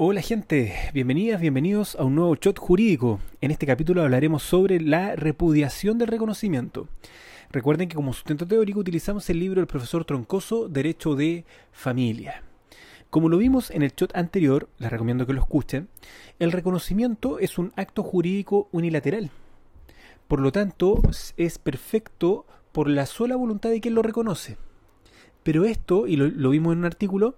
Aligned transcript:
Hola 0.00 0.22
gente, 0.22 0.76
bienvenidas, 0.94 1.40
bienvenidos 1.40 1.96
a 1.96 2.04
un 2.04 2.14
nuevo 2.14 2.36
shot 2.36 2.56
jurídico. 2.56 3.18
En 3.40 3.50
este 3.50 3.66
capítulo 3.66 4.00
hablaremos 4.00 4.44
sobre 4.44 4.80
la 4.80 5.16
repudiación 5.16 5.98
del 5.98 6.06
reconocimiento. 6.06 6.86
Recuerden 7.50 7.88
que 7.88 7.96
como 7.96 8.12
sustento 8.12 8.46
teórico 8.46 8.78
utilizamos 8.78 9.28
el 9.28 9.40
libro 9.40 9.60
del 9.60 9.66
profesor 9.66 10.04
Troncoso, 10.04 10.68
Derecho 10.68 11.16
de 11.16 11.44
Familia. 11.72 12.44
Como 13.10 13.28
lo 13.28 13.38
vimos 13.38 13.72
en 13.72 13.82
el 13.82 13.90
shot 13.90 14.14
anterior, 14.14 14.68
les 14.78 14.88
recomiendo 14.88 15.26
que 15.26 15.32
lo 15.32 15.40
escuchen, 15.40 15.88
el 16.38 16.52
reconocimiento 16.52 17.40
es 17.40 17.58
un 17.58 17.72
acto 17.74 18.04
jurídico 18.04 18.68
unilateral. 18.70 19.32
Por 20.28 20.38
lo 20.38 20.52
tanto, 20.52 21.02
es 21.36 21.58
perfecto 21.58 22.46
por 22.70 22.88
la 22.88 23.04
sola 23.04 23.34
voluntad 23.34 23.70
de 23.70 23.80
quien 23.80 23.96
lo 23.96 24.02
reconoce. 24.02 24.58
Pero 25.42 25.64
esto, 25.64 26.06
y 26.06 26.14
lo, 26.14 26.50
vimos 26.50 26.72
en 26.72 26.78
un 26.78 26.84
artículo, 26.84 27.34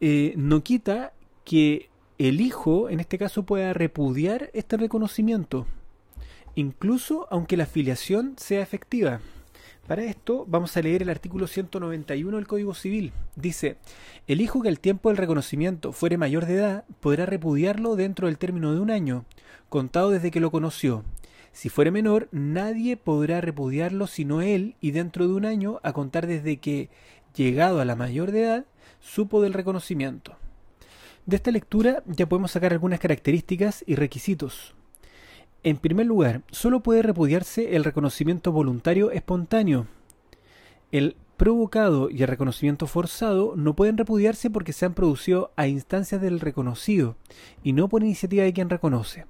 eh, 0.00 0.34
no 0.36 0.62
quita 0.62 1.12
que 1.44 1.88
el 2.18 2.40
hijo, 2.40 2.88
en 2.88 3.00
este 3.00 3.18
caso, 3.18 3.44
pueda 3.44 3.74
repudiar 3.74 4.50
este 4.54 4.78
reconocimiento, 4.78 5.66
incluso 6.54 7.26
aunque 7.30 7.58
la 7.58 7.64
afiliación 7.64 8.34
sea 8.38 8.62
efectiva. 8.62 9.20
Para 9.86 10.02
esto 10.02 10.44
vamos 10.48 10.76
a 10.76 10.82
leer 10.82 11.02
el 11.02 11.10
artículo 11.10 11.46
191 11.46 12.36
del 12.36 12.46
Código 12.46 12.74
Civil. 12.74 13.12
Dice, 13.36 13.76
el 14.26 14.40
hijo 14.40 14.62
que 14.62 14.68
al 14.68 14.80
tiempo 14.80 15.10
del 15.10 15.18
reconocimiento 15.18 15.92
fuere 15.92 16.16
mayor 16.16 16.46
de 16.46 16.54
edad 16.54 16.84
podrá 17.00 17.26
repudiarlo 17.26 17.96
dentro 17.96 18.26
del 18.28 18.38
término 18.38 18.72
de 18.72 18.80
un 18.80 18.90
año, 18.90 19.26
contado 19.68 20.10
desde 20.10 20.30
que 20.30 20.40
lo 20.40 20.50
conoció. 20.50 21.04
Si 21.52 21.68
fuere 21.68 21.90
menor, 21.90 22.28
nadie 22.32 22.96
podrá 22.96 23.42
repudiarlo 23.42 24.06
sino 24.06 24.40
él 24.40 24.74
y 24.80 24.90
dentro 24.90 25.28
de 25.28 25.34
un 25.34 25.44
año 25.44 25.80
a 25.82 25.92
contar 25.92 26.26
desde 26.26 26.56
que, 26.56 26.88
llegado 27.34 27.78
a 27.80 27.84
la 27.84 27.94
mayor 27.94 28.32
de 28.32 28.42
edad, 28.42 28.64
supo 29.00 29.42
del 29.42 29.52
reconocimiento. 29.52 30.36
De 31.26 31.34
esta 31.34 31.50
lectura 31.50 32.04
ya 32.06 32.28
podemos 32.28 32.52
sacar 32.52 32.72
algunas 32.72 33.00
características 33.00 33.82
y 33.84 33.96
requisitos. 33.96 34.76
En 35.64 35.76
primer 35.76 36.06
lugar, 36.06 36.42
solo 36.52 36.84
puede 36.84 37.02
repudiarse 37.02 37.74
el 37.74 37.82
reconocimiento 37.82 38.52
voluntario 38.52 39.10
espontáneo. 39.10 39.88
El 40.92 41.16
provocado 41.36 42.10
y 42.10 42.22
el 42.22 42.28
reconocimiento 42.28 42.86
forzado 42.86 43.54
no 43.56 43.74
pueden 43.74 43.98
repudiarse 43.98 44.50
porque 44.50 44.72
se 44.72 44.86
han 44.86 44.94
producido 44.94 45.50
a 45.56 45.66
instancias 45.66 46.20
del 46.20 46.38
reconocido 46.38 47.16
y 47.64 47.72
no 47.72 47.88
por 47.88 48.04
iniciativa 48.04 48.44
de 48.44 48.52
quien 48.52 48.70
reconoce. 48.70 49.26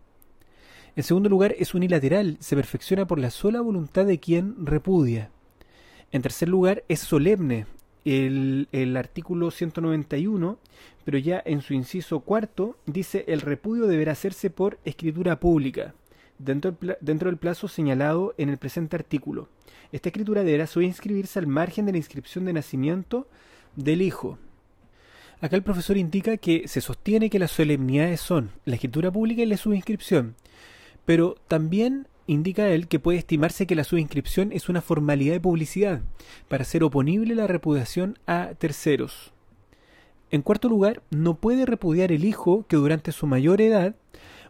En 0.97 1.03
segundo 1.03 1.31
lugar, 1.31 1.55
es 1.59 1.75
unilateral, 1.75 2.37
se 2.41 2.57
perfecciona 2.57 3.07
por 3.07 3.19
la 3.19 3.31
sola 3.31 3.63
voluntad 3.63 4.05
de 4.05 4.21
quien 4.21 4.67
repudia. 4.67 5.31
En 6.13 6.21
tercer 6.21 6.51
lugar, 6.51 6.85
es 6.89 7.01
solemne. 7.01 7.67
El, 8.09 8.97
artículo 8.97 9.51
191, 9.51 10.59
pero 11.05 11.19
ya 11.19 11.43
en 11.45 11.61
su 11.61 11.75
inciso 11.75 12.21
cuarto, 12.21 12.77
dice 12.87 13.25
el 13.27 13.41
repudio 13.41 13.89
deberá 13.89 14.13
hacerse 14.13 14.49
por 14.49 14.79
escritura 14.85 15.41
pública 15.41 15.93
dentro 16.39 16.77
del, 17.01 17.37
plazo 17.37 17.67
señalado 17.67 18.33
en 18.39 18.49
el 18.49 18.59
presente 18.59 18.95
artículo. 18.95 19.49
Esta 19.91 20.11
escritura 20.11 20.45
deberá 20.45 20.69
inscribirse 20.83 21.41
al 21.41 21.49
margen 21.49 21.85
de 21.85 21.93
la 21.93 21.99
inscripción 21.99 22.45
de 22.45 22.53
nacimiento 22.53 23.27
del 23.75 24.03
hijo. 24.03 24.39
Acá 25.41 25.57
el 25.57 25.65
profesor 25.65 25.97
indica 25.97 26.37
que 26.37 26.69
se 26.69 26.81
sostiene 26.81 27.29
que 27.29 27.41
las 27.41 27.51
solemnidades 27.51 28.21
son 28.21 28.53
la 28.67 28.77
escritura 28.77 29.11
pública 29.11 29.43
y 29.43 29.47
la 29.47 29.57
subinscripción, 29.57 30.37
pero 31.05 31.35
también 31.49 32.07
indica 32.27 32.69
él 32.69 32.89
que 32.89 32.99
puede 32.99 33.19
estimarse 33.19 33.67
que 33.67 33.75
la 33.75 33.85
subinscripción 33.85 34.53
es 34.53 34.69
una 34.69 34.81
formalidad 34.81 35.35
de 35.35 35.41
publicidad 35.41 36.03
para 36.49 36.63
hacer 36.63 36.83
oponible 36.83 37.35
la 37.35 37.47
repudiación 37.47 38.19
a 38.27 38.53
terceros. 38.59 39.33
En 40.31 40.43
cuarto 40.43 40.69
lugar, 40.69 41.03
no 41.11 41.37
puede 41.37 41.67
repudiar 41.67 42.11
el 42.11 42.25
hijo 42.25 42.67
que 42.69 42.77
durante 42.77 43.13
su 43.13 43.27
mayor 43.27 43.61
edad 43.61 43.95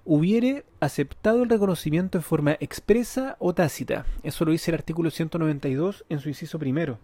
hubiere 0.04 0.64
aceptado 0.80 1.42
el 1.42 1.50
reconocimiento 1.50 2.16
en 2.16 2.22
forma 2.22 2.56
expresa 2.60 3.36
o 3.40 3.54
tácita. 3.54 4.06
Eso 4.22 4.44
lo 4.44 4.52
dice 4.52 4.70
el 4.70 4.76
artículo 4.76 5.10
192 5.10 6.04
en 6.08 6.20
su 6.20 6.28
inciso 6.28 6.58
primero. 6.58 6.98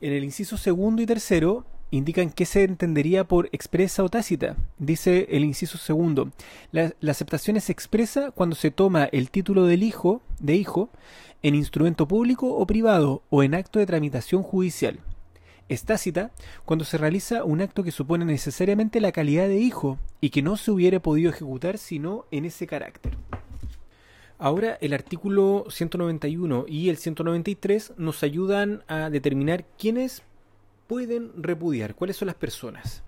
En 0.00 0.12
el 0.12 0.22
inciso 0.22 0.56
segundo 0.56 1.02
y 1.02 1.06
tercero 1.06 1.66
indican 1.90 2.30
qué 2.30 2.46
se 2.46 2.64
entendería 2.64 3.24
por 3.24 3.48
expresa 3.52 4.04
o 4.04 4.08
tácita. 4.08 4.56
Dice 4.78 5.26
el 5.30 5.44
inciso 5.44 5.78
segundo, 5.78 6.30
la, 6.72 6.92
aceptación 7.08 7.56
es 7.56 7.70
expresa 7.70 8.30
cuando 8.30 8.56
se 8.56 8.70
toma 8.70 9.04
el 9.04 9.30
título 9.30 9.64
del 9.64 9.82
hijo, 9.82 10.22
de 10.38 10.56
hijo, 10.56 10.90
en 11.42 11.54
instrumento 11.54 12.08
público 12.08 12.54
o 12.56 12.66
privado 12.66 13.22
o 13.30 13.42
en 13.42 13.54
acto 13.54 13.78
de 13.78 13.86
tramitación 13.86 14.42
judicial 14.42 15.00
es 15.68 15.84
tácita 15.84 16.30
cuando 16.64 16.84
se 16.84 16.98
realiza 16.98 17.44
un 17.44 17.60
acto 17.60 17.84
que 17.84 17.92
supone 17.92 18.24
necesariamente 18.24 19.00
la 19.00 19.12
calidad 19.12 19.48
de 19.48 19.58
hijo 19.58 19.98
y 20.20 20.30
que 20.30 20.42
no 20.42 20.56
se 20.56 20.70
hubiera 20.70 21.00
podido 21.00 21.30
ejecutar 21.30 21.78
sino 21.78 22.24
en 22.30 22.44
ese 22.46 22.66
carácter. 22.66 23.16
Ahora 24.38 24.78
el 24.80 24.94
artículo 24.94 25.66
191 25.68 26.64
y 26.68 26.88
el 26.88 26.96
193 26.96 27.94
nos 27.96 28.22
ayudan 28.22 28.82
a 28.86 29.10
determinar 29.10 29.64
quiénes 29.78 30.22
pueden 30.88 31.30
repudiar, 31.40 31.94
cuáles 31.94 32.16
son 32.16 32.26
las 32.26 32.34
personas. 32.34 33.04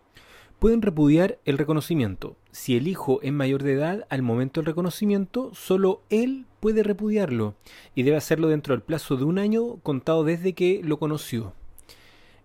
Pueden 0.61 0.83
repudiar 0.83 1.39
el 1.47 1.59
reconocimiento. 1.59 2.37
Si 2.53 2.77
el 2.77 2.87
hijo 2.87 3.21
es 3.23 3.33
mayor 3.33 3.63
de 3.63 3.73
edad 3.73 4.07
al 4.11 4.23
momento 4.23 4.61
del 4.61 4.67
reconocimiento, 4.67 5.51
solo 5.55 6.03
él 6.11 6.47
puede 6.61 6.83
repudiarlo 6.85 7.57
y 7.95 8.05
debe 8.05 8.19
hacerlo 8.19 8.49
dentro 8.49 8.75
del 8.75 8.83
plazo 8.83 9.17
de 9.17 9.25
un 9.25 9.39
año 9.39 9.79
contado 9.83 10.23
desde 10.23 10.53
que 10.53 10.83
lo 10.85 10.99
conoció. 10.99 11.55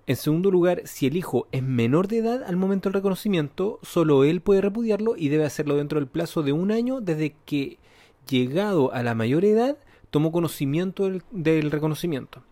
En 0.08 0.16
segundo 0.16 0.52
lugar, 0.52 0.84
si 0.86 1.08
el 1.08 1.18
hijo 1.18 1.48
es 1.52 1.64
menor 1.64 2.08
de 2.08 2.20
edad 2.20 2.44
al 2.44 2.56
momento 2.56 2.90
del 2.90 2.94
reconocimiento, 2.94 3.80
solo 3.82 4.24
él 4.24 4.40
puede 4.40 4.62
repudiarlo 4.62 5.16
y 5.18 5.30
debe 5.30 5.46
hacerlo 5.46 5.76
dentro 5.76 6.00
del 6.00 6.08
plazo 6.08 6.44
de 6.44 6.54
un 6.54 6.72
año 6.72 7.02
desde 7.02 7.36
que, 7.46 7.80
llegado 8.30 8.94
a 8.94 9.04
la 9.04 9.16
mayor 9.16 9.44
edad, 9.44 9.78
tomó 10.12 10.32
conocimiento 10.32 11.10
del, 11.32 11.72
reconocimiento. 11.72 12.44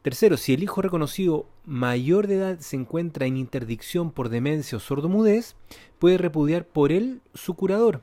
Tercero, 0.00 0.36
si 0.36 0.54
el 0.54 0.62
hijo 0.62 0.80
reconocido 0.80 1.46
mayor 1.66 2.26
de 2.26 2.36
edad 2.36 2.58
se 2.60 2.76
encuentra 2.76 3.26
en 3.26 3.36
interdicción 3.36 4.10
por 4.12 4.28
demencia 4.28 4.78
o 4.78 4.80
sordomudez, 4.80 5.56
puede 5.98 6.16
repudiar 6.16 6.66
por 6.66 6.92
él 6.92 7.20
su 7.34 7.54
curador, 7.54 8.02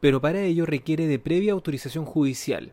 pero 0.00 0.20
para 0.20 0.40
ello 0.40 0.66
requiere 0.66 1.06
de 1.06 1.18
previa 1.18 1.52
autorización 1.52 2.04
judicial. 2.04 2.72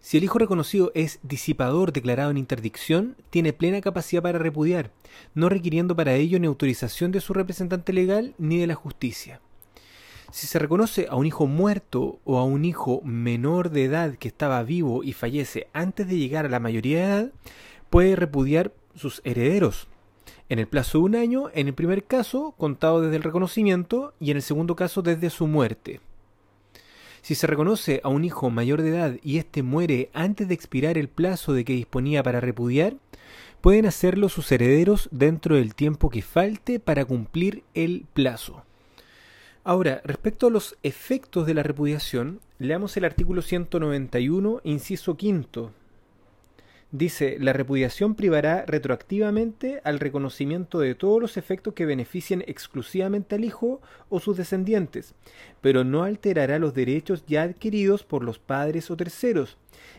Si 0.00 0.18
el 0.18 0.24
hijo 0.24 0.38
reconocido 0.38 0.90
es 0.94 1.20
disipador 1.22 1.92
declarado 1.92 2.32
en 2.32 2.36
interdicción, 2.36 3.16
tiene 3.30 3.52
plena 3.52 3.80
capacidad 3.80 4.20
para 4.20 4.40
repudiar, 4.40 4.90
no 5.34 5.48
requiriendo 5.48 5.94
para 5.94 6.14
ello 6.14 6.40
ni 6.40 6.48
autorización 6.48 7.12
de 7.12 7.20
su 7.20 7.32
representante 7.32 7.92
legal 7.92 8.34
ni 8.36 8.58
de 8.58 8.66
la 8.66 8.74
justicia. 8.74 9.40
Si 10.32 10.46
se 10.46 10.58
reconoce 10.58 11.06
a 11.08 11.14
un 11.14 11.26
hijo 11.26 11.46
muerto 11.46 12.18
o 12.24 12.38
a 12.38 12.44
un 12.44 12.64
hijo 12.64 13.00
menor 13.04 13.70
de 13.70 13.84
edad 13.84 14.16
que 14.16 14.28
estaba 14.28 14.62
vivo 14.62 15.04
y 15.04 15.12
fallece 15.12 15.68
antes 15.72 16.08
de 16.08 16.16
llegar 16.16 16.46
a 16.46 16.48
la 16.48 16.58
mayoría 16.58 16.98
de 16.98 17.04
edad, 17.04 17.32
puede 17.90 18.16
repudiar 18.16 18.72
sus 18.94 19.20
herederos. 19.24 19.88
En 20.48 20.58
el 20.58 20.66
plazo 20.66 20.98
de 20.98 21.04
un 21.04 21.14
año, 21.16 21.50
en 21.54 21.68
el 21.68 21.74
primer 21.74 22.04
caso, 22.04 22.54
contado 22.58 23.00
desde 23.00 23.16
el 23.16 23.22
reconocimiento, 23.22 24.12
y 24.20 24.30
en 24.30 24.36
el 24.36 24.42
segundo 24.42 24.76
caso 24.76 25.02
desde 25.02 25.30
su 25.30 25.46
muerte. 25.46 26.00
Si 27.22 27.34
se 27.34 27.46
reconoce 27.46 28.00
a 28.04 28.08
un 28.08 28.24
hijo 28.24 28.50
mayor 28.50 28.82
de 28.82 28.90
edad 28.90 29.16
y 29.22 29.38
éste 29.38 29.62
muere 29.62 30.10
antes 30.12 30.48
de 30.48 30.54
expirar 30.54 30.98
el 30.98 31.08
plazo 31.08 31.52
de 31.52 31.64
que 31.64 31.72
disponía 31.72 32.22
para 32.22 32.40
repudiar, 32.40 32.96
pueden 33.60 33.86
hacerlo 33.86 34.28
sus 34.28 34.50
herederos 34.50 35.08
dentro 35.12 35.54
del 35.54 35.74
tiempo 35.74 36.10
que 36.10 36.20
falte 36.20 36.80
para 36.80 37.04
cumplir 37.04 37.62
el 37.74 38.06
plazo. 38.12 38.64
Ahora, 39.64 40.02
respecto 40.04 40.48
a 40.48 40.50
los 40.50 40.76
efectos 40.82 41.46
de 41.46 41.54
la 41.54 41.62
repudiación, 41.62 42.40
leamos 42.58 42.96
el 42.96 43.04
artículo 43.04 43.40
191, 43.42 44.60
inciso 44.64 45.16
quinto 45.16 45.72
Dice, 46.92 47.38
la 47.40 47.54
repudiación 47.54 48.14
privará 48.14 48.66
retroactivamente 48.66 49.80
al 49.82 49.98
reconocimiento 49.98 50.78
de 50.78 50.94
todos 50.94 51.22
los 51.22 51.38
efectos 51.38 51.72
que 51.72 51.86
beneficien 51.86 52.44
exclusivamente 52.46 53.34
al 53.34 53.46
hijo 53.46 53.80
o 54.10 54.20
sus 54.20 54.36
descendientes, 54.36 55.14
pero 55.62 55.84
no 55.84 56.02
alterará 56.02 56.58
los 56.58 56.74
derechos 56.74 57.24
ya 57.26 57.44
adquiridos 57.44 58.04
por 58.04 58.22
los 58.22 58.38
padres 58.38 58.90
o 58.90 58.96
terceros, 58.98 59.56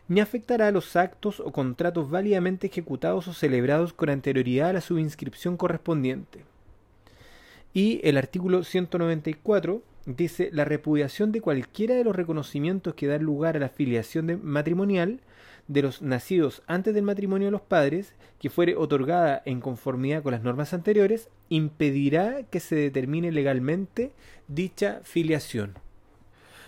ni 0.08 0.20
afectará 0.22 0.70
los 0.70 0.96
actos 0.96 1.40
o 1.40 1.52
contratos 1.52 2.12
válidamente 2.12 2.68
ejecutados 2.68 3.28
o 3.28 3.34
celebrados 3.34 3.92
con 3.92 4.12
anterioridad 4.12 4.70
a 4.70 4.74
la 4.74 4.82
subinscripción 4.82 5.58
correspondiente. 5.58 6.46
Y 7.74 8.02
el 8.04 8.18
artículo 8.18 8.64
194 8.64 9.82
dice, 10.06 10.50
la 10.54 10.64
repudiación 10.64 11.32
de 11.32 11.42
cualquiera 11.42 11.96
de 11.96 12.04
los 12.04 12.16
reconocimientos 12.16 12.94
que 12.94 13.08
dan 13.08 13.24
lugar 13.24 13.58
a 13.58 13.60
la 13.60 13.70
filiación 13.70 14.42
matrimonial 14.44 15.22
de 15.68 15.82
los 15.82 16.02
nacidos 16.02 16.62
antes 16.68 16.94
del 16.94 17.04
matrimonio 17.04 17.48
de 17.48 17.52
los 17.52 17.62
padres, 17.62 18.14
que 18.40 18.50
fuere 18.50 18.76
otorgada 18.76 19.42
en 19.46 19.62
conformidad 19.62 20.24
con 20.24 20.32
las 20.32 20.44
normas 20.44 20.74
anteriores, 20.74 21.30
impedirá 21.50 22.44
que 22.44 22.60
se 22.60 22.76
determine 22.76 23.32
legalmente 23.32 24.12
dicha 24.48 25.02
filiación. 25.04 25.76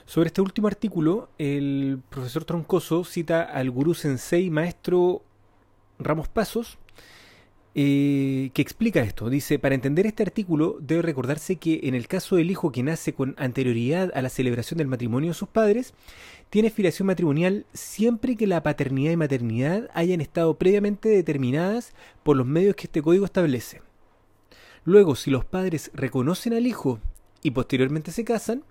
Sobre 0.05 0.27
este 0.27 0.41
último 0.41 0.67
artículo, 0.67 1.29
el 1.37 1.99
profesor 2.09 2.45
Troncoso 2.45 3.03
cita 3.03 3.41
al 3.41 3.71
gurú 3.71 3.95
sensei 3.95 4.49
maestro 4.49 5.23
Ramos 5.97 6.27
Pasos, 6.27 6.77
eh, 7.77 8.51
que 8.53 8.61
explica 8.61 9.01
esto. 9.01 9.29
Dice, 9.29 9.59
para 9.59 9.75
entender 9.75 10.05
este 10.05 10.23
artículo 10.23 10.77
debe 10.79 11.01
recordarse 11.01 11.57
que 11.57 11.81
en 11.83 11.93
el 11.93 12.07
caso 12.07 12.37
del 12.37 12.49
hijo 12.49 12.71
que 12.71 12.83
nace 12.83 13.13
con 13.13 13.35
anterioridad 13.37 14.13
a 14.15 14.21
la 14.21 14.29
celebración 14.29 14.77
del 14.77 14.87
matrimonio 14.87 15.31
de 15.31 15.33
sus 15.33 15.49
padres, 15.49 15.93
tiene 16.49 16.69
filiación 16.69 17.07
matrimonial 17.07 17.65
siempre 17.73 18.37
que 18.37 18.47
la 18.47 18.63
paternidad 18.63 19.11
y 19.11 19.17
maternidad 19.17 19.89
hayan 19.93 20.21
estado 20.21 20.57
previamente 20.57 21.09
determinadas 21.09 21.93
por 22.23 22.37
los 22.37 22.47
medios 22.47 22.77
que 22.77 22.83
este 22.83 23.01
código 23.01 23.25
establece. 23.25 23.81
Luego, 24.85 25.15
si 25.15 25.29
los 25.29 25.43
padres 25.43 25.91
reconocen 25.93 26.53
al 26.53 26.67
hijo 26.67 27.01
y 27.43 27.51
posteriormente 27.51 28.13
se 28.13 28.23
casan, 28.23 28.63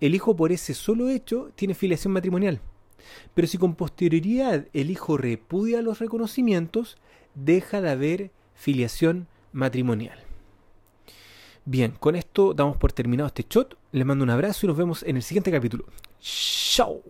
el 0.00 0.14
hijo 0.14 0.34
por 0.34 0.50
ese 0.50 0.72
solo 0.72 1.10
hecho 1.10 1.50
tiene 1.56 1.74
filiación 1.74 2.14
matrimonial. 2.14 2.60
Pero 3.34 3.48
si 3.48 3.58
con 3.58 3.74
posterioridad 3.74 4.66
el 4.72 4.90
hijo 4.90 5.18
repudia 5.18 5.82
los 5.82 5.98
reconocimientos, 5.98 6.96
deja 7.34 7.82
de 7.82 7.90
haber 7.90 8.30
filiación 8.56 9.28
matrimonial. 9.52 10.18
Bien, 11.64 11.92
con 11.92 12.16
esto 12.16 12.54
damos 12.54 12.76
por 12.76 12.92
terminado 12.92 13.26
este 13.26 13.46
shot. 13.48 13.76
Les 13.92 14.06
mando 14.06 14.24
un 14.24 14.30
abrazo 14.30 14.66
y 14.66 14.68
nos 14.68 14.76
vemos 14.76 15.02
en 15.02 15.16
el 15.16 15.22
siguiente 15.22 15.50
capítulo. 15.50 15.84
¡Chao! 16.20 17.02